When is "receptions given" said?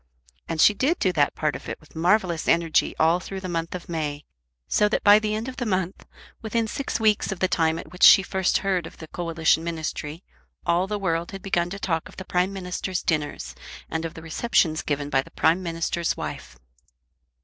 14.23-15.11